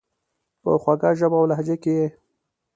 په 0.61 0.71
خوږه 0.81 1.09
ژبه 1.19 1.37
اولهجه 1.41 1.75
کي 1.83 1.93
یې، 1.99 2.07